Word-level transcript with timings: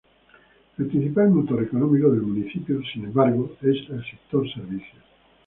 El 0.79 0.87
principal 0.87 1.29
motor 1.29 1.61
económico 1.61 2.09
del 2.09 2.23
municipio, 2.23 2.81
sin 2.91 3.05
embargo, 3.05 3.53
es 3.61 3.87
el 3.87 4.03
sector 4.09 4.51
servicios. 4.51 5.03